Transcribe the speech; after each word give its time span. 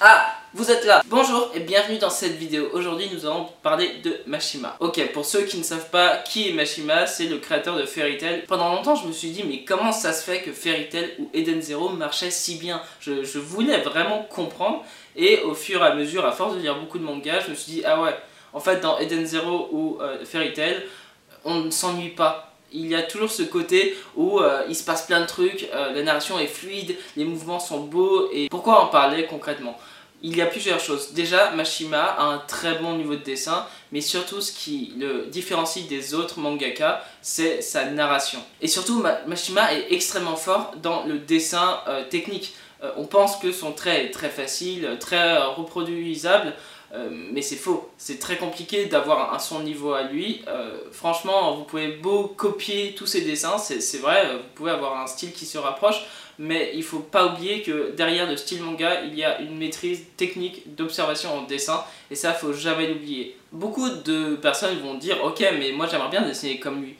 Ah 0.00 0.34
vous 0.54 0.70
êtes 0.70 0.84
là 0.84 1.02
Bonjour 1.06 1.50
et 1.54 1.60
bienvenue 1.60 1.98
dans 1.98 2.08
cette 2.08 2.36
vidéo. 2.36 2.68
Aujourd'hui 2.72 3.10
nous 3.12 3.26
allons 3.26 3.48
parler 3.64 3.96
de 4.04 4.20
Mashima. 4.26 4.76
Ok, 4.78 5.12
pour 5.12 5.24
ceux 5.24 5.42
qui 5.42 5.58
ne 5.58 5.64
savent 5.64 5.90
pas 5.90 6.18
qui 6.18 6.48
est 6.48 6.52
Mashima, 6.52 7.06
c'est 7.08 7.26
le 7.26 7.38
créateur 7.38 7.76
de 7.76 7.84
Fairy 7.84 8.16
Tail. 8.16 8.44
Pendant 8.46 8.72
longtemps 8.74 8.94
je 8.94 9.08
me 9.08 9.12
suis 9.12 9.30
dit 9.30 9.42
mais 9.44 9.64
comment 9.64 9.90
ça 9.90 10.12
se 10.12 10.22
fait 10.22 10.40
que 10.40 10.52
Fairy 10.52 10.88
Tail 10.88 11.16
ou 11.18 11.28
Eden 11.34 11.60
Zero 11.60 11.88
marchaient 11.88 12.30
si 12.30 12.56
bien? 12.58 12.80
Je, 13.00 13.38
voulais 13.38 13.78
vraiment 13.78 14.22
comprendre 14.22 14.84
et 15.16 15.40
au 15.40 15.54
fur 15.54 15.82
et 15.82 15.86
à 15.88 15.94
mesure, 15.94 16.24
à 16.24 16.30
force 16.30 16.54
de 16.54 16.60
lire 16.60 16.78
beaucoup 16.78 16.98
de 16.98 17.04
mangas, 17.04 17.40
je 17.40 17.50
me 17.50 17.56
suis 17.56 17.72
dit 17.72 17.82
ah 17.84 18.00
ouais, 18.00 18.16
en 18.52 18.60
fait 18.60 18.80
dans 18.80 18.98
Eden 19.00 19.26
Zero 19.26 19.68
ou 19.72 19.98
euh, 20.00 20.24
Fairy 20.24 20.52
Tail, 20.52 20.80
on 21.44 21.56
ne 21.56 21.70
s'ennuie 21.70 22.10
pas 22.10 22.52
il 22.72 22.86
y 22.86 22.94
a 22.94 23.02
toujours 23.02 23.30
ce 23.30 23.42
côté 23.42 23.96
où 24.16 24.40
euh, 24.40 24.62
il 24.68 24.76
se 24.76 24.84
passe 24.84 25.06
plein 25.06 25.20
de 25.20 25.26
trucs, 25.26 25.68
euh, 25.74 25.92
la 25.92 26.02
narration 26.02 26.38
est 26.38 26.46
fluide, 26.46 26.96
les 27.16 27.24
mouvements 27.24 27.60
sont 27.60 27.80
beaux, 27.80 28.30
et 28.32 28.48
pourquoi 28.48 28.82
en 28.82 28.86
parler 28.86 29.26
concrètement? 29.26 29.78
Il 30.20 30.36
y 30.36 30.42
a 30.42 30.46
plusieurs 30.46 30.80
choses. 30.80 31.12
Déjà, 31.12 31.52
Mashima 31.52 32.02
a 32.02 32.24
un 32.24 32.38
très 32.38 32.74
bon 32.80 32.96
niveau 32.96 33.14
de 33.14 33.22
dessin, 33.22 33.64
mais 33.92 34.00
surtout 34.00 34.40
ce 34.40 34.50
qui 34.50 34.92
le 34.98 35.26
différencie 35.26 35.86
des 35.86 36.12
autres 36.12 36.40
mangaka, 36.40 37.04
c'est 37.22 37.62
sa 37.62 37.84
narration. 37.84 38.40
Et 38.60 38.66
surtout, 38.66 39.04
Mashima 39.28 39.72
est 39.74 39.92
extrêmement 39.92 40.34
fort 40.34 40.72
dans 40.82 41.04
le 41.04 41.20
dessin 41.20 41.80
euh, 41.86 42.02
technique. 42.08 42.54
on 42.96 43.04
pense 43.04 43.36
que 43.36 43.52
son 43.52 43.72
trait 43.72 44.06
est 44.06 44.10
très 44.10 44.28
facile, 44.28 44.96
très 44.98 45.36
reproduisable, 45.38 46.52
mais 47.10 47.42
c'est 47.42 47.56
faux, 47.56 47.90
c'est 47.98 48.18
très 48.18 48.36
compliqué 48.36 48.86
d'avoir 48.86 49.34
un 49.34 49.38
son 49.38 49.60
niveau 49.60 49.92
à 49.92 50.04
lui. 50.04 50.42
Euh, 50.48 50.78
franchement, 50.90 51.54
vous 51.54 51.64
pouvez 51.64 51.88
beau 51.88 52.28
copier 52.28 52.94
tous 52.96 53.06
ses 53.06 53.20
dessins, 53.20 53.58
c'est 53.58 53.98
vrai, 53.98 54.26
euh, 54.26 54.36
vous 54.38 54.48
pouvez 54.54 54.70
avoir 54.70 55.00
un 55.00 55.06
style 55.06 55.32
qui 55.32 55.44
se 55.44 55.58
rapproche, 55.58 56.02
mais 56.38 56.72
il 56.74 56.82
faut 56.82 57.00
pas 57.00 57.26
oublier 57.26 57.62
que 57.62 57.92
derrière 57.94 58.28
le 58.28 58.36
style 58.36 58.62
manga, 58.62 59.02
il 59.02 59.14
y 59.14 59.24
a 59.24 59.40
une 59.40 59.58
maîtrise 59.58 60.04
technique 60.16 60.74
d'observation 60.76 61.36
en 61.36 61.42
dessin, 61.42 61.84
et 62.10 62.14
ça, 62.14 62.32
faut 62.32 62.54
jamais 62.54 62.86
l'oublier. 62.86 63.36
Beaucoup 63.52 63.90
de 63.90 64.36
personnes 64.36 64.78
vont 64.78 64.94
dire, 64.94 65.22
ok, 65.22 65.44
mais 65.58 65.72
moi 65.72 65.86
j'aimerais 65.90 66.10
bien 66.10 66.22
dessiner 66.22 66.58
comme 66.58 66.82
lui. 66.82 66.94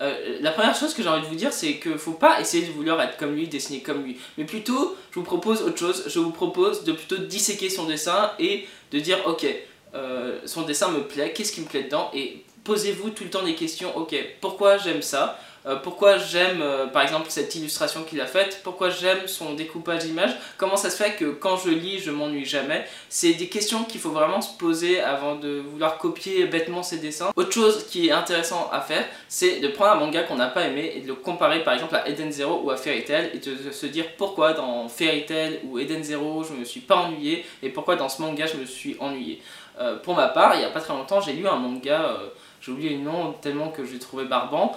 Euh, 0.00 0.38
la 0.40 0.50
première 0.50 0.74
chose 0.74 0.94
que 0.94 1.02
j'ai 1.02 1.08
envie 1.08 1.22
de 1.22 1.26
vous 1.26 1.34
dire, 1.34 1.52
c'est 1.52 1.78
qu'il 1.78 1.92
ne 1.92 1.96
faut 1.98 2.12
pas 2.12 2.40
essayer 2.40 2.66
de 2.66 2.72
vouloir 2.72 3.00
être 3.02 3.16
comme 3.18 3.34
lui, 3.34 3.48
dessiner 3.48 3.80
comme 3.80 4.02
lui. 4.02 4.16
Mais 4.38 4.44
plutôt, 4.44 4.96
je 5.10 5.18
vous 5.18 5.24
propose 5.24 5.62
autre 5.62 5.78
chose. 5.78 6.04
Je 6.06 6.18
vous 6.18 6.30
propose 6.30 6.84
de 6.84 6.92
plutôt 6.92 7.18
disséquer 7.18 7.68
son 7.68 7.84
dessin 7.84 8.32
et 8.38 8.66
de 8.92 8.98
dire, 8.98 9.18
ok, 9.26 9.46
euh, 9.94 10.38
son 10.46 10.62
dessin 10.62 10.90
me 10.90 11.02
plaît, 11.02 11.32
qu'est-ce 11.32 11.52
qui 11.52 11.60
me 11.60 11.66
plaît 11.66 11.82
dedans? 11.82 12.10
Et 12.14 12.44
posez-vous 12.64 13.10
tout 13.10 13.24
le 13.24 13.30
temps 13.30 13.42
des 13.42 13.54
questions, 13.54 13.96
ok, 13.96 14.14
pourquoi 14.40 14.78
j'aime 14.78 15.02
ça? 15.02 15.38
Euh, 15.66 15.76
pourquoi 15.76 16.16
j'aime 16.16 16.62
euh, 16.62 16.86
par 16.86 17.02
exemple 17.02 17.26
cette 17.28 17.54
illustration 17.54 18.02
qu'il 18.04 18.20
a 18.20 18.26
faite, 18.26 18.60
pourquoi 18.64 18.88
j'aime 18.88 19.26
son 19.26 19.54
découpage 19.54 20.04
d'image, 20.04 20.30
comment 20.56 20.76
ça 20.76 20.88
se 20.88 20.96
fait 21.02 21.16
que 21.16 21.26
quand 21.26 21.56
je 21.58 21.70
lis 21.70 21.98
je 21.98 22.10
m'ennuie 22.10 22.46
jamais. 22.46 22.86
C'est 23.08 23.34
des 23.34 23.48
questions 23.48 23.84
qu'il 23.84 24.00
faut 24.00 24.10
vraiment 24.10 24.40
se 24.40 24.56
poser 24.56 25.00
avant 25.00 25.34
de 25.34 25.62
vouloir 25.70 25.98
copier 25.98 26.46
bêtement 26.46 26.82
ses 26.82 26.98
dessins. 26.98 27.30
Autre 27.36 27.52
chose 27.52 27.86
qui 27.88 28.08
est 28.08 28.12
intéressant 28.12 28.70
à 28.72 28.80
faire, 28.80 29.04
c'est 29.28 29.60
de 29.60 29.68
prendre 29.68 29.92
un 29.92 29.94
manga 29.96 30.22
qu'on 30.22 30.36
n'a 30.36 30.48
pas 30.48 30.66
aimé 30.66 30.92
et 30.96 31.00
de 31.00 31.08
le 31.08 31.14
comparer 31.14 31.62
par 31.62 31.74
exemple 31.74 31.94
à 31.94 32.08
Eden 32.08 32.32
Zero 32.32 32.62
ou 32.64 32.70
à 32.70 32.76
Fairy 32.76 33.04
Tail 33.04 33.30
et 33.34 33.38
de 33.38 33.70
se 33.70 33.86
dire 33.86 34.06
pourquoi 34.16 34.54
dans 34.54 34.88
Fairy 34.88 35.26
Tail 35.26 35.60
ou 35.64 35.78
Eden 35.78 36.02
Zero 36.02 36.42
je 36.44 36.54
me 36.54 36.64
suis 36.64 36.80
pas 36.80 36.96
ennuyé 36.96 37.44
et 37.62 37.68
pourquoi 37.68 37.96
dans 37.96 38.08
ce 38.08 38.22
manga 38.22 38.46
je 38.46 38.56
me 38.56 38.64
suis 38.64 38.96
ennuyé. 38.98 39.42
Euh, 39.78 39.96
pour 39.96 40.14
ma 40.14 40.28
part, 40.28 40.54
il 40.56 40.62
y 40.62 40.64
a 40.64 40.68
pas 40.68 40.80
très 40.80 40.92
longtemps, 40.92 41.20
j'ai 41.20 41.32
lu 41.32 41.46
un 41.46 41.56
manga 41.56 42.18
j'ai 42.60 42.72
oublié 42.72 42.90
le 42.90 43.02
nom 43.02 43.32
tellement 43.40 43.68
que 43.68 43.84
je 43.84 43.92
l'ai 43.92 43.98
trouvé 43.98 44.24
barbant. 44.24 44.72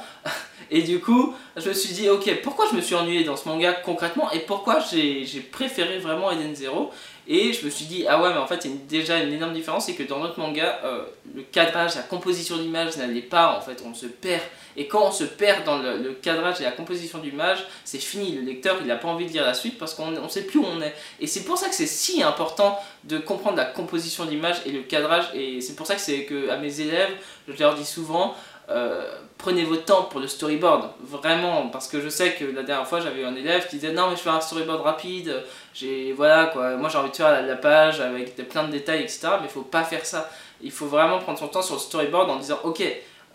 Et 0.71 0.81
du 0.81 0.99
coup, 0.99 1.33
je 1.57 1.67
me 1.67 1.73
suis 1.73 1.93
dit, 1.93 2.09
ok, 2.09 2.41
pourquoi 2.41 2.65
je 2.71 2.75
me 2.75 2.81
suis 2.81 2.95
ennuyé 2.95 3.23
dans 3.23 3.35
ce 3.35 3.47
manga 3.47 3.73
concrètement 3.73 4.31
et 4.31 4.39
pourquoi 4.39 4.79
j'ai 4.79 5.25
préféré 5.51 5.99
vraiment 5.99 6.31
Eden 6.31 6.55
Zero? 6.55 6.91
Et 7.27 7.53
je 7.53 7.65
me 7.65 7.69
suis 7.69 7.85
dit, 7.85 8.05
ah 8.07 8.21
ouais, 8.21 8.29
mais 8.33 8.39
en 8.39 8.47
fait, 8.47 8.65
il 8.65 8.71
y 8.71 8.73
a 8.73 8.77
déjà 8.87 9.19
une 9.19 9.31
énorme 9.33 9.53
différence, 9.53 9.85
c'est 9.85 9.93
que 9.93 10.03
dans 10.03 10.19
notre 10.19 10.39
manga, 10.39 10.79
euh, 10.83 11.03
le 11.35 11.41
cadrage, 11.41 11.95
la 11.95 12.03
composition 12.03 12.57
d'image 12.57 12.97
n'allait 12.97 13.21
pas, 13.21 13.57
en 13.57 13.61
fait, 13.61 13.83
on 13.85 13.93
se 13.93 14.05
perd. 14.05 14.41
Et 14.75 14.87
quand 14.87 15.07
on 15.07 15.11
se 15.11 15.23
perd 15.23 15.63
dans 15.65 15.77
le, 15.77 16.13
cadrage 16.21 16.61
et 16.61 16.63
la 16.63 16.71
composition 16.71 17.19
d'image, 17.19 17.65
c'est 17.83 17.99
fini. 17.99 18.35
Le 18.35 18.41
lecteur, 18.41 18.77
il 18.81 18.87
n'a 18.87 18.95
pas 18.95 19.07
envie 19.07 19.25
de 19.25 19.31
lire 19.31 19.45
la 19.45 19.53
suite 19.53 19.77
parce 19.77 19.93
qu'on 19.93 20.11
ne 20.11 20.27
sait 20.29 20.43
plus 20.43 20.59
où 20.59 20.65
on 20.65 20.81
est. 20.81 20.93
Et 21.19 21.27
c'est 21.27 21.43
pour 21.43 21.57
ça 21.57 21.69
que 21.69 21.75
c'est 21.75 21.87
si 21.87 22.23
important 22.23 22.79
de 23.03 23.17
comprendre 23.17 23.57
la 23.57 23.65
composition 23.65 24.25
d'image 24.25 24.57
et 24.65 24.71
le 24.71 24.81
cadrage. 24.81 25.25
Et 25.33 25.61
c'est 25.61 25.75
pour 25.75 25.87
ça 25.87 25.95
que 25.95 26.01
c'est 26.01 26.25
que 26.25 26.49
à 26.49 26.57
mes 26.57 26.81
élèves, 26.81 27.11
je 27.47 27.57
leur 27.59 27.75
dis 27.75 27.85
souvent, 27.85 28.35
euh, 28.69 29.11
prenez 29.37 29.65
votre 29.65 29.83
temps 29.83 30.03
pour 30.03 30.21
le 30.21 30.27
storyboard, 30.27 30.91
vraiment, 31.01 31.67
parce 31.67 31.89
que 31.89 31.99
je 31.99 32.07
sais 32.07 32.33
que 32.33 32.45
la 32.45 32.63
dernière 32.63 32.87
fois 32.87 33.01
j'avais 33.01 33.25
un 33.25 33.35
élève 33.35 33.67
qui 33.67 33.75
disait 33.75 33.91
non 33.91 34.09
mais 34.09 34.15
je 34.15 34.21
fais 34.21 34.29
un 34.29 34.39
storyboard 34.39 34.81
rapide, 34.81 35.43
j'ai 35.73 36.13
voilà 36.13 36.45
quoi, 36.45 36.77
moi 36.77 36.87
j'ai 36.87 36.97
envie 36.97 37.09
de 37.09 37.15
faire 37.15 37.45
la, 37.45 37.55
page 37.57 37.99
avec 37.99 38.35
plein 38.47 38.63
de 38.63 38.71
détails 38.71 39.01
etc, 39.01 39.27
mais 39.41 39.47
il 39.47 39.49
faut 39.49 39.63
pas 39.63 39.83
faire 39.83 40.05
ça, 40.05 40.29
il 40.63 40.71
faut 40.71 40.87
vraiment 40.87 41.19
prendre 41.19 41.37
son 41.37 41.47
temps 41.47 41.61
sur 41.61 41.75
le 41.75 41.81
storyboard 41.81 42.29
en 42.29 42.37
disant 42.37 42.59
ok, 42.63 42.83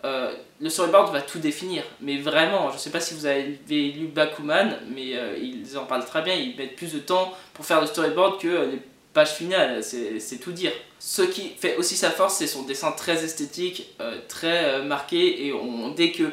euh, 0.05 0.33
le 0.59 0.69
storyboard 0.69 1.13
va 1.13 1.21
tout 1.21 1.39
définir, 1.39 1.83
mais 2.01 2.17
vraiment, 2.17 2.71
je 2.71 2.77
sais 2.77 2.89
pas 2.89 3.01
si 3.01 3.13
vous 3.13 3.25
avez 3.25 3.59
lu 3.69 4.07
Bakuman, 4.07 4.77
mais 4.93 5.15
euh, 5.15 5.37
ils 5.37 5.77
en 5.77 5.85
parlent 5.85 6.05
très 6.05 6.21
bien, 6.21 6.33
ils 6.35 6.55
mettent 6.55 6.75
plus 6.75 6.93
de 6.93 6.99
temps 6.99 7.33
pour 7.53 7.65
faire 7.65 7.81
le 7.81 7.87
storyboard 7.87 8.39
que 8.39 8.71
les 8.71 8.81
page 9.13 9.29
finale, 9.29 9.83
c'est 9.83 10.39
tout 10.39 10.51
dire. 10.51 10.71
Ce 10.99 11.21
qui 11.21 11.49
fait 11.57 11.77
aussi 11.77 11.95
sa 11.95 12.11
force, 12.11 12.35
c'est 12.35 12.47
son 12.47 12.63
dessin 12.63 12.91
très 12.91 13.23
esthétique, 13.23 13.95
euh, 14.01 14.19
très 14.27 14.65
euh, 14.65 14.83
marqué, 14.83 15.47
et 15.47 15.53
on, 15.53 15.89
dès 15.89 16.11
que 16.11 16.23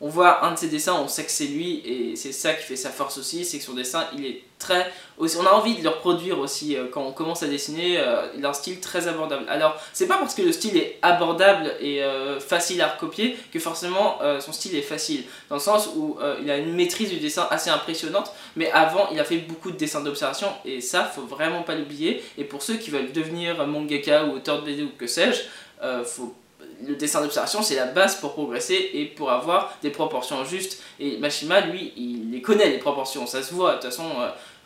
on 0.00 0.08
voit 0.08 0.44
un 0.44 0.52
de 0.52 0.58
ses 0.58 0.68
dessins, 0.68 0.94
on 0.94 1.08
sait 1.08 1.24
que 1.24 1.30
c'est 1.30 1.46
lui, 1.46 1.82
et 1.84 2.16
c'est 2.16 2.32
ça 2.32 2.52
qui 2.52 2.64
fait 2.64 2.76
sa 2.76 2.90
force 2.90 3.16
aussi, 3.16 3.44
c'est 3.44 3.58
que 3.58 3.64
son 3.64 3.72
dessin, 3.72 4.04
il 4.16 4.26
est 4.26 4.42
très... 4.58 4.92
On 5.18 5.46
a 5.46 5.50
envie 5.52 5.76
de 5.76 5.82
le 5.82 5.88
reproduire 5.88 6.38
aussi, 6.38 6.76
euh, 6.76 6.86
quand 6.90 7.02
on 7.02 7.12
commence 7.12 7.42
à 7.42 7.46
dessiner, 7.46 7.98
euh, 7.98 8.26
il 8.36 8.44
a 8.44 8.50
un 8.50 8.52
style 8.52 8.80
très 8.80 9.08
abordable. 9.08 9.46
Alors, 9.48 9.74
c'est 9.94 10.06
pas 10.06 10.18
parce 10.18 10.34
que 10.34 10.42
le 10.42 10.52
style 10.52 10.76
est 10.76 10.98
abordable 11.00 11.72
et 11.80 12.02
euh, 12.02 12.38
facile 12.40 12.82
à 12.82 12.88
recopier 12.88 13.38
que 13.50 13.58
forcément 13.58 14.18
son 14.40 14.52
style 14.52 14.76
est 14.76 14.82
facile, 14.82 15.24
dans 15.48 15.56
le 15.56 15.60
sens 15.60 15.88
où 15.96 16.18
il 16.42 16.50
a 16.50 16.58
une 16.58 16.74
maîtrise 16.74 17.08
du 17.08 17.18
dessin 17.18 17.46
assez 17.50 17.70
impressionnante, 17.70 18.32
mais 18.54 18.70
avant, 18.72 19.08
il 19.12 19.18
a 19.18 19.24
fait 19.24 19.38
beaucoup 19.38 19.70
de 19.70 19.76
dessins 19.76 20.02
d'observation, 20.02 20.48
et 20.64 20.80
ça, 20.80 21.04
faut 21.04 21.22
vraiment 21.22 21.62
pas 21.62 21.74
l'oublier, 21.74 22.22
et 22.36 22.44
pour 22.44 22.62
ceux 22.62 22.76
qui 22.76 22.90
veulent 22.90 23.12
devenir 23.12 23.66
mangaka 23.66 24.24
ou 24.24 24.36
auteur 24.36 24.60
de 24.60 24.66
BD 24.66 24.82
ou 24.82 24.90
que 24.98 25.06
sais-je, 25.06 25.42
faut 26.04 26.34
le 26.84 26.96
dessin 26.96 27.22
d'observation, 27.22 27.62
c'est 27.62 27.76
la 27.76 27.86
base 27.86 28.16
pour 28.16 28.32
progresser 28.32 28.90
et 28.94 29.06
pour 29.06 29.30
avoir 29.30 29.76
des 29.82 29.90
proportions 29.90 30.44
justes. 30.44 30.82
Et 30.98 31.18
Mashima, 31.18 31.60
lui, 31.60 31.92
il 31.96 32.30
les 32.30 32.42
connaît, 32.42 32.68
les 32.70 32.78
proportions, 32.78 33.26
ça 33.26 33.42
se 33.42 33.54
voit. 33.54 33.70
De 33.70 33.74
toute 33.76 33.84
façon, 33.84 34.10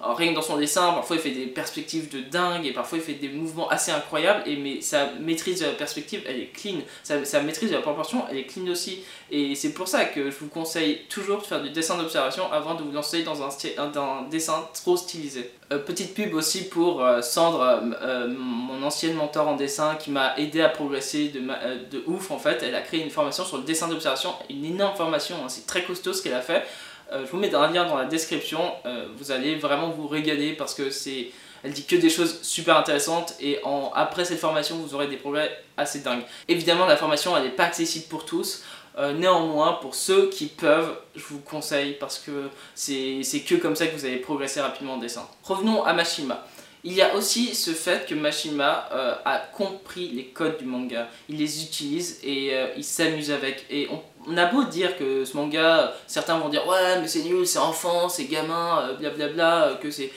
euh, 0.03 0.13
rien 0.15 0.31
que 0.31 0.37
dans 0.37 0.43
son 0.43 0.57
dessin, 0.57 0.93
parfois 0.93 1.17
il 1.17 1.23
fait 1.23 1.31
des 1.31 1.47
perspectives 1.47 2.09
de 2.11 2.21
dingue 2.21 2.67
et 2.67 2.73
parfois 2.73 2.99
il 2.99 3.05
fait 3.05 3.15
des 3.15 3.29
mouvements 3.29 3.69
assez 3.69 3.91
incroyables, 3.91 4.43
et, 4.47 4.57
mais 4.57 4.81
sa 4.81 5.13
maîtrise 5.21 5.61
de 5.61 5.67
la 5.67 5.73
perspective, 5.73 6.23
elle 6.27 6.41
est 6.41 6.53
clean. 6.53 6.79
Sa, 7.03 7.41
maîtrise 7.41 7.71
de 7.71 7.75
la 7.75 7.83
proportion, 7.83 8.25
elle 8.31 8.39
est 8.39 8.47
clean 8.47 8.67
aussi. 8.69 9.05
Et 9.31 9.55
c'est 9.55 9.73
pour 9.73 9.89
ça 9.89 10.07
que 10.07 10.31
je 10.31 10.37
vous 10.39 10.49
conseille 10.49 11.03
toujours 11.09 11.39
de 11.39 11.47
faire 11.47 11.63
du 11.63 11.71
dessin 11.71 11.97
d'observation 11.99 12.51
avant 12.51 12.75
de 12.75 12.83
vous 12.83 12.93
lancer 12.93 13.23
dans 13.23 13.43
un, 13.43 14.29
dessin 14.31 14.69
trop 14.75 14.97
stylisé. 14.97 15.51
Euh, 15.73 15.79
petite 15.79 16.15
pub 16.15 16.35
aussi 16.35 16.69
pour 16.69 17.05
euh, 17.05 17.21
euh, 17.37 18.29
mon 18.29 18.83
ancienne 18.83 19.15
mentor 19.15 19.47
en 19.49 19.57
dessin 19.57 19.95
qui 19.95 20.11
m'a 20.11 20.37
aidé 20.37 20.63
à 20.63 20.69
progresser 20.69 21.29
de, 21.29 21.41
de 21.91 22.03
ouf 22.07 22.31
en 22.31 22.39
fait. 22.39 22.63
Elle 22.63 22.75
a 22.75 22.81
créé 22.81 23.03
une 23.03 23.11
formation 23.11 23.45
sur 23.45 23.59
le 23.59 23.65
dessin 23.65 23.87
d'observation, 23.87 24.35
une 24.49 24.65
énorme 24.65 24.97
formation, 24.97 25.37
hein. 25.45 25.49
c'est 25.49 25.67
très 25.67 25.85
costaud 25.85 26.13
ce 26.13 26.23
qu'elle 26.23 26.35
a 26.35 26.41
fait. 26.41 26.65
Je 27.13 27.31
vous 27.31 27.39
mets 27.39 27.55
un 27.55 27.71
lien 27.73 27.87
dans 27.87 27.97
la 27.97 28.05
description, 28.05 28.61
vous 29.17 29.33
allez 29.33 29.57
vraiment 29.57 29.91
vous 29.91 30.07
régaler 30.07 30.53
parce 30.53 30.75
que 30.75 30.91
c'est 30.91 31.31
elle 31.63 31.73
dit 31.73 31.85
que 31.85 31.97
des 31.97 32.09
choses 32.09 32.41
super 32.43 32.77
intéressantes 32.79 33.35
et 33.39 33.59
en, 33.65 33.91
après 33.95 34.25
cette 34.25 34.39
formation 34.39 34.77
vous 34.77 34.95
aurez 34.95 35.09
des 35.09 35.17
progrès 35.17 35.63
assez 35.77 36.01
dingues. 36.01 36.23
Évidemment 36.49 36.87
la 36.87 36.97
formation 36.97 37.37
elle 37.37 37.45
n'est 37.45 37.51
pas 37.51 37.65
accessible 37.65 38.07
pour 38.07 38.25
tous, 38.25 38.63
euh, 38.99 39.13
néanmoins, 39.13 39.75
pour 39.75 39.95
ceux 39.95 40.29
qui 40.31 40.47
peuvent, 40.47 40.97
je 41.15 41.23
vous 41.23 41.39
conseille 41.39 41.95
parce 41.95 42.19
que 42.19 42.51
c'est 42.75 43.23
que 43.47 43.55
comme 43.55 43.77
ça 43.77 43.87
que 43.87 43.95
vous 43.95 44.05
allez 44.05 44.17
progresser 44.17 44.61
rapidement 44.61 44.95
en 44.95 44.99
dessin. 44.99 45.27
Revenons 45.43 45.85
à 45.85 45.93
Mashima. 45.93 46.47
Il 46.83 46.95
y 46.95 47.03
a 47.03 47.15
aussi 47.15 47.55
ce 47.55 47.73
fait 47.73 48.07
que 48.09 48.15
Mashima 48.15 48.89
euh, 48.93 49.15
a 49.25 49.39
compris 49.39 50.09
les 50.09 50.27
codes 50.27 50.59
du 50.59 50.65
manga. 50.65 51.09
Il 51.29 51.37
les 51.37 51.63
utilise 51.63 52.19
et 52.25 52.51
euh, 52.55 52.69
il 52.77 52.85
s'amuse 52.85 53.31
avec. 53.31 53.67
Et 53.71 53.87
on, 53.91 54.03
a 54.37 54.47
beau 54.47 54.65
dire 54.65 54.97
que 54.97 55.25
ce 55.25 55.37
manga, 55.37 55.93
certains 56.07 56.39
vont 56.39 56.49
dire 56.49 56.67
ouais 56.67 57.01
mais 57.01 57.09
c'est 57.09 57.23
nul, 57.23 57.47
c'est 57.47 57.59
enfant, 57.59 58.09
c'est 58.09 58.25
gamin, 58.25 58.93
blablabla, 58.99 59.79
que 59.81 59.91
c'est 59.91 60.11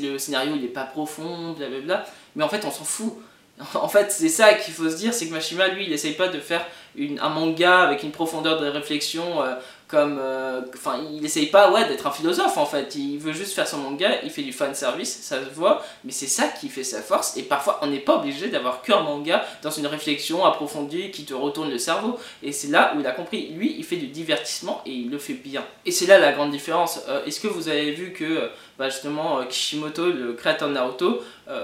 le 0.00 0.18
scénario 0.18 0.54
il 0.56 0.64
est 0.64 0.68
pas 0.68 0.84
profond, 0.84 1.52
blablabla. 1.52 2.04
Mais 2.36 2.44
en 2.44 2.48
fait 2.48 2.64
on 2.64 2.70
s'en 2.70 2.84
fout. 2.84 3.14
En 3.74 3.88
fait, 3.88 4.10
c'est 4.10 4.28
ça 4.28 4.54
qu'il 4.54 4.74
faut 4.74 4.88
se 4.88 4.96
dire, 4.96 5.12
c'est 5.12 5.26
que 5.26 5.32
Mashima, 5.32 5.68
lui, 5.68 5.84
il 5.84 5.92
essaye 5.92 6.14
pas 6.14 6.28
de 6.28 6.40
faire 6.40 6.66
un 6.98 7.28
manga 7.28 7.80
avec 7.80 8.02
une 8.02 8.10
profondeur 8.10 8.60
de 8.60 8.66
réflexion 8.66 9.42
euh, 9.42 9.54
comme 9.90 10.18
euh, 10.20 10.60
enfin 10.74 11.00
il 11.12 11.24
essaye 11.24 11.46
pas 11.46 11.72
ouais 11.72 11.86
d'être 11.88 12.06
un 12.06 12.10
philosophe 12.10 12.56
en 12.56 12.66
fait. 12.66 12.94
Il 12.94 13.18
veut 13.18 13.32
juste 13.32 13.54
faire 13.54 13.66
son 13.66 13.78
manga 13.78 14.08
il 14.22 14.30
fait 14.30 14.42
du 14.42 14.52
fan 14.52 14.74
service 14.74 15.20
ça 15.22 15.40
se 15.40 15.50
voit 15.54 15.82
mais 16.04 16.12
c'est 16.12 16.28
ça 16.28 16.48
qui 16.48 16.68
fait 16.68 16.84
sa 16.84 17.02
force 17.02 17.36
et 17.36 17.42
parfois 17.42 17.80
on 17.82 17.88
n'est 17.88 17.98
pas 17.98 18.16
obligé 18.16 18.48
d'avoir 18.48 18.82
qu'un 18.82 19.00
manga 19.00 19.44
dans 19.62 19.70
une 19.70 19.86
réflexion 19.86 20.44
approfondie 20.44 21.10
qui 21.10 21.24
te 21.24 21.34
retourne 21.34 21.70
le 21.70 21.78
cerveau. 21.78 22.18
Et 22.42 22.52
c'est 22.52 22.68
là 22.68 22.92
où 22.94 23.00
il 23.00 23.06
a 23.06 23.12
compris. 23.12 23.48
Lui 23.48 23.74
il 23.76 23.84
fait 23.84 23.96
du 23.96 24.06
divertissement 24.06 24.82
et 24.86 24.92
il 24.92 25.10
le 25.10 25.18
fait 25.18 25.34
bien. 25.34 25.64
Et 25.84 25.90
c'est 25.90 26.06
là 26.06 26.18
la 26.18 26.32
grande 26.32 26.52
différence. 26.52 27.00
Euh, 27.08 27.24
est-ce 27.24 27.40
que 27.40 27.48
vous 27.48 27.68
avez 27.68 27.90
vu 27.90 28.12
que 28.12 28.24
euh, 28.24 28.48
bah, 28.78 28.88
justement 28.88 29.44
Kishimoto 29.44 30.10
le 30.10 30.34
créateur 30.34 30.68
de 30.68 30.74
Naruto 30.74 31.20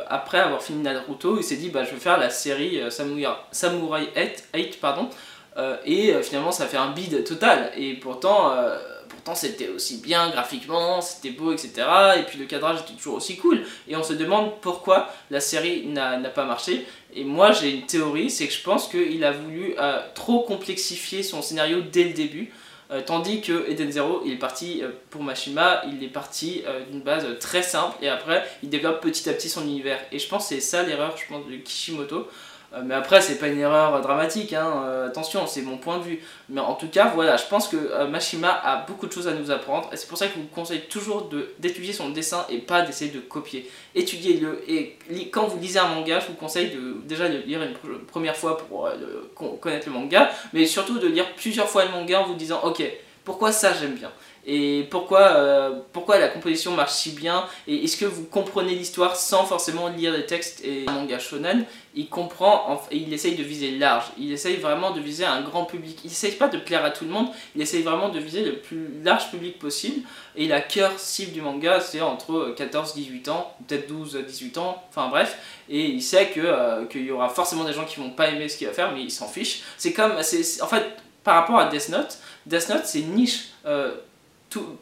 après 0.08 0.40
avoir 0.40 0.61
fini 0.61 0.82
Naruto 0.82 1.38
il 1.38 1.44
s'est 1.44 1.55
dit 1.55 1.69
bah 1.69 1.84
je 1.84 1.93
vais 1.93 2.00
faire 2.00 2.19
la 2.19 2.29
série 2.29 2.81
Samurai, 2.90 3.29
Samurai 3.52 4.11
8, 4.17 4.49
8 4.52 4.81
pardon 4.81 5.08
euh, 5.56 5.76
et 5.87 6.12
euh, 6.12 6.23
finalement 6.23 6.53
ça 6.53 6.67
fait 6.67 6.76
un 6.76 6.91
bide 6.91 7.25
total. 7.25 7.73
Et 7.76 7.94
pourtant 7.94 8.53
euh, 8.53 8.79
pourtant 9.08 9.35
c'était 9.35 9.69
aussi 9.69 9.99
bien 9.99 10.29
graphiquement, 10.31 11.00
c'était 11.00 11.31
beau 11.31 11.53
etc 11.53 11.87
et 12.19 12.23
puis 12.23 12.38
le 12.38 12.44
cadrage 12.44 12.81
était 12.81 12.93
toujours 12.93 13.17
aussi 13.17 13.37
cool. 13.37 13.62
Et 13.88 13.97
on 13.97 14.03
se 14.03 14.12
demande 14.12 14.61
pourquoi 14.61 15.08
la 15.31 15.41
série 15.41 15.87
n'a 15.87 16.19
pas 16.29 16.44
marché. 16.44 16.87
Et 17.14 17.25
moi 17.25 17.53
j'ai 17.53 17.70
une 17.70 17.87
théorie 17.87 18.31
c'est 18.31 18.47
que 18.47 18.53
je 18.53 18.62
pense 18.62 18.88
qu'il 18.88 19.25
a 19.25 19.32
voulu 19.32 19.75
trop 20.14 20.41
complexifier 20.41 21.23
son 21.23 21.43
scénario 21.43 21.81
dès 21.81 22.05
le 22.05 22.12
début. 22.12 22.53
Tandis 23.05 23.41
que 23.41 23.69
Eden 23.69 23.91
Zero, 23.91 24.23
il 24.25 24.35
est 24.35 24.38
parti 24.38 24.81
pour 25.11 25.20
Mashima, 25.25 25.82
il 25.91 26.05
est 26.05 26.08
parti 26.08 26.62
d'une 26.91 27.00
base 27.00 27.26
très 27.41 27.62
simple. 27.62 27.97
Et 28.03 28.08
après 28.08 28.47
il 28.62 28.69
développe 28.69 29.00
petit 29.00 29.29
à 29.31 29.32
petit 29.32 29.49
son 29.49 29.62
univers. 29.62 29.99
Et 30.12 30.19
je 30.19 30.29
pense 30.29 30.49
que 30.49 30.55
c'est 30.55 30.61
ça 30.61 30.82
l'erreur, 30.82 31.17
je 31.17 31.26
pense, 31.26 31.47
de 31.47 31.56
Kishimoto. 31.56 32.29
Euh, 32.76 32.82
mais 32.84 32.94
après, 32.94 33.20
c'est 33.20 33.38
pas 33.38 33.49
une 33.49 33.58
erreur 33.58 34.00
dramatique, 34.00 34.52
hein, 34.52 34.82
euh, 34.84 35.06
attention, 35.08 35.46
c'est 35.46 35.62
mon 35.62 35.78
point 35.78 35.99
de 35.99 36.05
vue. 36.05 36.20
Mais 36.49 36.61
en 36.61 36.75
tout 36.75 36.88
cas, 36.88 37.11
voilà, 37.14 37.37
je 37.37 37.44
pense 37.46 37.69
que 37.69 37.76
euh, 37.76 38.06
Mashima 38.06 38.50
a 38.50 38.84
beaucoup 38.87 39.06
de 39.06 39.12
choses 39.12 39.28
à 39.28 39.32
nous 39.32 39.50
apprendre, 39.50 39.88
et 39.93 39.96
c'est 39.96 40.08
pour 40.08 40.19
ça 40.19 40.26
que 40.26 40.34
je 40.34 40.40
vous 40.40 40.46
conseille 40.46 40.82
toujours 40.88 41.31
d'étudier 41.58 41.93
son 41.93 42.11
dessin 42.11 42.44
et 42.49 42.58
pas 42.58 42.82
d'essayer 42.82 43.11
de 43.11 43.20
copier. 43.20 43.70
Étudiez-le, 43.94 44.62
et 44.69 44.96
quand 45.31 45.46
vous 45.46 45.58
lisez 45.58 45.78
un 45.78 45.88
manga, 45.88 46.20
je 46.20 46.26
vous 46.26 46.34
conseille 46.34 46.70
de 46.70 46.96
déjà 47.05 47.28
de 47.28 47.38
lire 47.38 47.62
une 47.62 47.75
première 48.06 48.37
fois 48.37 48.58
pour 48.58 48.88
connaître 49.61 49.87
le 49.87 49.93
manga, 49.93 50.31
mais 50.52 50.67
surtout 50.67 50.99
de 50.99 51.06
lire 51.06 51.26
plusieurs 51.37 51.69
fois 51.69 51.84
le 51.84 51.90
manga 51.90 52.20
en 52.20 52.26
vous 52.26 52.34
disant, 52.34 52.61
ok, 52.62 52.82
pourquoi 53.25 53.52
ça 53.52 53.72
j'aime 53.75 53.94
bien? 53.94 54.11
Et 54.46 54.87
pourquoi, 54.90 55.22
euh, 55.22 55.81
pourquoi 55.93 56.19
la 56.19 56.28
composition 56.28 56.72
marche 56.72 56.93
si 56.93 57.10
bien 57.10 57.44
et 57.66 57.84
est-ce 57.84 57.96
que 57.96 58.04
vous 58.04 58.25
comprenez 58.25 58.75
l'histoire 58.75 59.16
sans 59.16 59.44
forcément 59.44 59.88
lire 59.88 60.12
les 60.12 60.25
textes 60.25 60.64
et 60.64 60.84
manga 60.87 61.19
shonen 61.19 61.66
il 61.96 62.10
comprend 62.10 62.81
et 62.90 62.98
il 62.98 63.12
essaye 63.12 63.37
de 63.37 63.43
viser 63.43 63.70
large. 63.70 64.04
Il 64.19 64.31
essaye 64.31 64.56
vraiment 64.56 64.90
de 64.90 65.00
viser 65.00 65.25
un 65.25 65.40
grand 65.40 65.64
public. 65.64 65.98
Il 66.04 66.10
essaye 66.10 66.32
pas 66.32 66.46
de 66.46 66.58
plaire 66.58 66.84
à 66.84 66.90
tout 66.90 67.06
le 67.06 67.10
monde. 67.10 67.28
Il 67.54 67.62
essaye 67.62 67.82
vraiment 67.82 68.10
de 68.10 68.19
viser 68.19 68.44
le 68.44 68.58
plus 68.58 68.88
large 69.02 69.31
public 69.31 69.58
possible. 69.58 70.06
Et 70.37 70.46
la 70.46 70.60
cœur 70.60 70.93
cible 70.98 71.32
du 71.32 71.40
manga 71.40 71.81
c'est 71.81 72.02
entre 72.02 72.54
14 72.54 72.94
18 72.94 73.28
ans 73.31 73.56
peut-être 73.66 73.88
12 73.88 74.25
18 74.26 74.58
ans. 74.58 74.82
Enfin 74.90 75.08
bref. 75.08 75.38
Et 75.70 75.87
il 75.87 76.02
sait 76.02 76.31
euh, 76.37 76.84
qu'il 76.84 77.06
y 77.06 77.10
aura 77.10 77.31
forcément 77.31 77.64
des 77.64 77.72
gens 77.72 77.87
qui 77.87 77.98
vont 77.98 78.10
pas 78.10 78.28
aimer 78.28 78.50
ce 78.50 78.58
qu'il 78.58 78.66
va 78.66 78.75
faire 78.75 78.93
mais 78.93 79.02
il 79.02 79.10
s'en 79.10 79.26
fiche. 79.26 79.62
C'est 79.78 79.94
comme 79.94 80.22
c'est 80.22 80.60
en 80.60 80.66
fait 80.66 80.84
par 81.25 81.37
rapport 81.37 81.58
à 81.58 81.70
Death 81.70 81.88
Note 81.88 82.19
Death 82.44 82.69
Note 82.69 82.84
c'est 82.84 83.00
niche 83.00 83.48
euh, 83.64 83.94
tout, 84.50 84.78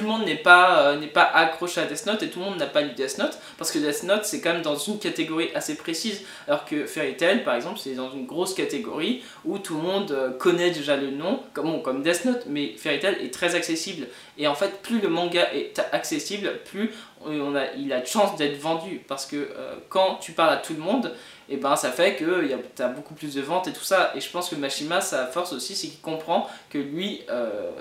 le 0.00 0.06
monde 0.06 0.24
n'est 0.24 0.36
pas, 0.36 0.88
euh, 0.88 1.06
pas 1.12 1.24
accroché 1.24 1.80
à 1.80 1.84
Death 1.84 2.06
Note 2.06 2.22
et 2.22 2.30
tout 2.30 2.38
le 2.38 2.46
monde 2.46 2.58
n'a 2.58 2.66
pas 2.66 2.80
lu 2.80 2.92
Death 2.94 3.18
Note 3.18 3.38
parce 3.58 3.70
que 3.70 3.78
Death 3.78 4.04
Note 4.04 4.24
c'est 4.24 4.40
quand 4.40 4.52
même 4.52 4.62
dans 4.62 4.76
une 4.76 4.98
catégorie 4.98 5.50
assez 5.54 5.76
précise 5.76 6.22
alors 6.48 6.64
que 6.64 6.86
Fairy 6.86 7.16
Tail 7.16 7.44
par 7.44 7.54
exemple 7.54 7.78
c'est 7.78 7.94
dans 7.94 8.10
une 8.10 8.26
grosse 8.26 8.54
catégorie 8.54 9.22
où 9.44 9.58
tout 9.58 9.76
le 9.76 9.82
monde 9.82 10.10
euh, 10.12 10.30
connaît 10.30 10.70
déjà 10.70 10.96
le 10.96 11.10
nom 11.10 11.40
comme, 11.52 11.82
comme 11.82 12.02
Death 12.02 12.24
Note 12.24 12.44
mais 12.46 12.74
Fairy 12.78 13.00
Tail 13.00 13.18
est 13.22 13.32
très 13.32 13.54
accessible. 13.54 14.06
Et 14.38 14.46
en 14.46 14.54
fait 14.54 14.80
plus 14.82 15.00
le 15.00 15.08
manga 15.08 15.52
est 15.52 15.78
accessible 15.92 16.60
plus 16.64 16.90
on 17.24 17.54
a, 17.54 17.72
il 17.76 17.92
a 17.92 18.00
de 18.00 18.06
chance 18.06 18.36
d'être 18.36 18.58
vendu 18.58 19.00
parce 19.06 19.26
que 19.26 19.36
euh, 19.36 19.74
quand 19.88 20.16
tu 20.16 20.32
parles 20.32 20.54
à 20.54 20.56
tout 20.56 20.72
le 20.74 20.80
monde 20.80 21.14
et 21.48 21.56
ben 21.56 21.76
ça 21.76 21.90
fait 21.90 22.16
que 22.16 22.48
tu 22.76 22.82
as 22.82 22.88
beaucoup 22.88 23.14
plus 23.14 23.34
de 23.34 23.40
ventes 23.40 23.68
et 23.68 23.72
tout 23.72 23.84
ça 23.84 24.12
et 24.14 24.20
je 24.20 24.30
pense 24.30 24.48
que 24.48 24.54
Mashima 24.54 25.00
sa 25.00 25.26
force 25.26 25.52
aussi 25.52 25.74
c'est 25.74 25.88
qu'il 25.88 26.00
comprend 26.00 26.48
que 26.70 26.78
lui 26.78 27.22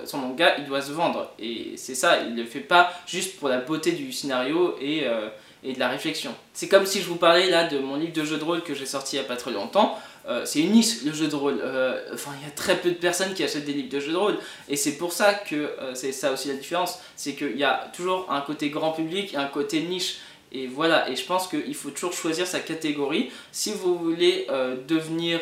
son 0.05 0.17
manga 0.17 0.55
il 0.57 0.65
doit 0.65 0.81
se 0.81 0.91
vendre 0.91 1.31
et 1.39 1.73
c'est 1.77 1.95
ça, 1.95 2.19
il 2.21 2.35
ne 2.35 2.41
le 2.41 2.47
fait 2.47 2.59
pas 2.59 2.91
juste 3.07 3.37
pour 3.37 3.49
la 3.49 3.57
beauté 3.57 3.91
du 3.91 4.11
scénario 4.11 4.75
et, 4.79 5.01
euh, 5.05 5.29
et 5.63 5.73
de 5.73 5.79
la 5.79 5.89
réflexion. 5.89 6.33
C'est 6.53 6.67
comme 6.67 6.85
si 6.85 7.01
je 7.01 7.07
vous 7.07 7.15
parlais 7.15 7.49
là 7.49 7.67
de 7.67 7.79
mon 7.79 7.95
livre 7.95 8.13
de 8.13 8.23
jeu 8.23 8.37
de 8.37 8.43
rôle 8.43 8.63
que 8.63 8.73
j'ai 8.73 8.85
sorti 8.85 9.15
il 9.15 9.19
n'y 9.19 9.25
a 9.25 9.27
pas 9.27 9.35
très 9.35 9.51
longtemps. 9.51 9.97
Euh, 10.27 10.45
c'est 10.45 10.59
une 10.59 10.71
niche 10.71 11.03
le 11.03 11.13
jeu 11.13 11.27
de 11.27 11.35
rôle. 11.35 11.59
Euh, 11.61 11.99
enfin, 12.13 12.31
il 12.39 12.47
y 12.47 12.49
a 12.49 12.53
très 12.53 12.77
peu 12.77 12.89
de 12.89 12.95
personnes 12.95 13.33
qui 13.33 13.43
achètent 13.43 13.65
des 13.65 13.73
livres 13.73 13.89
de 13.89 13.99
jeu 13.99 14.11
de 14.11 14.17
rôle. 14.17 14.37
Et 14.69 14.75
c'est 14.75 14.97
pour 14.97 15.13
ça 15.13 15.33
que 15.33 15.71
c'est 15.93 16.11
ça 16.11 16.31
aussi 16.31 16.47
la 16.47 16.55
différence. 16.55 16.99
C'est 17.15 17.33
qu'il 17.33 17.57
y 17.57 17.63
a 17.63 17.89
toujours 17.95 18.27
un 18.29 18.41
côté 18.41 18.69
grand 18.69 18.91
public 18.91 19.33
et 19.33 19.37
un 19.37 19.47
côté 19.47 19.81
niche. 19.81 20.17
Et 20.51 20.68
voilà, 20.68 21.09
et 21.09 21.15
je 21.15 21.25
pense 21.25 21.48
qu'il 21.48 21.75
faut 21.75 21.92
toujours 21.92 22.13
choisir 22.13 22.45
sa 22.45 22.59
catégorie. 22.59 23.31
Si 23.51 23.71
vous 23.71 23.98
voulez 23.98 24.48
devenir 24.88 25.39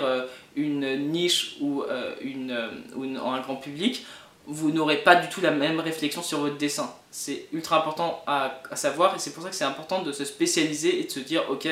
une 0.56 1.10
niche 1.12 1.56
ou, 1.62 1.84
une, 2.22 2.56
ou 2.96 3.04
un 3.04 3.42
grand 3.42 3.56
public, 3.56 4.06
vous 4.50 4.72
n'aurez 4.72 4.98
pas 4.98 5.16
du 5.16 5.30
tout 5.30 5.42
la 5.42 5.52
même 5.52 5.80
réflexion 5.80 6.24
sur 6.24 6.40
votre 6.40 6.58
dessin. 6.58 6.92
C'est 7.12 7.46
ultra 7.54 7.78
important 7.78 8.24
à, 8.26 8.60
savoir 8.74 9.16
et 9.16 9.20
c'est 9.20 9.32
pour 9.32 9.44
ça 9.44 9.50
que 9.50 9.56
c'est 9.56 9.64
important 9.64 10.02
de 10.02 10.12
se 10.12 10.26
spécialiser 10.26 11.00
et 11.00 11.04
de 11.04 11.12
se 11.12 11.20
dire 11.20 11.44
ok, 11.50 11.68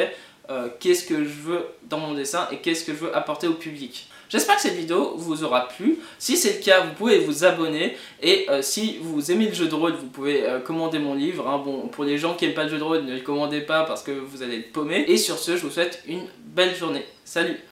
euh, 0.49 0.69
qu'est-ce 0.79 1.05
que 1.05 1.23
je 1.23 1.29
veux 1.29 1.65
dans 1.89 1.99
mon 1.99 2.13
dessin 2.13 2.47
et 2.51 2.57
qu'est-ce 2.57 2.85
que 2.85 2.94
je 2.94 2.97
veux 2.97 3.15
apporter 3.15 3.47
au 3.47 3.53
public. 3.53 4.09
J'espère 4.29 4.55
que 4.55 4.61
cette 4.61 4.75
vidéo 4.75 5.13
vous 5.15 5.44
aura 5.44 5.67
plu. 5.69 5.99
Si 6.19 6.35
c'est 6.35 6.57
le 6.57 6.63
cas, 6.63 6.81
vous 6.81 6.94
pouvez 6.94 7.19
vous 7.19 7.45
abonner. 7.45 7.95
Et 8.21 8.45
euh, 8.49 8.61
si 8.61 8.97
vous 9.01 9.31
aimez 9.31 9.47
le 9.47 9.53
jeu 9.53 9.67
de 9.67 9.75
rôle, 9.75 9.94
vous 9.94 10.07
pouvez 10.07 10.44
euh, 10.45 10.59
commander 10.59 10.99
mon 10.99 11.13
livre. 11.13 11.47
Hein. 11.47 11.61
Bon, 11.63 11.88
pour 11.88 12.03
les 12.03 12.17
gens 12.17 12.35
qui 12.35 12.45
n'aiment 12.45 12.55
pas 12.55 12.63
le 12.63 12.69
jeu 12.69 12.77
de 12.77 12.83
rôle, 12.83 13.03
ne 13.03 13.13
le 13.13 13.21
commandez 13.21 13.61
pas 13.61 13.83
parce 13.83 14.03
que 14.03 14.11
vous 14.11 14.44
allez 14.44 14.57
être 14.57 14.73
paumé. 14.73 15.05
Et 15.07 15.17
sur 15.17 15.38
ce, 15.38 15.55
je 15.55 15.61
vous 15.61 15.71
souhaite 15.71 16.03
une 16.07 16.25
belle 16.53 16.75
journée. 16.75 17.05
Salut 17.23 17.57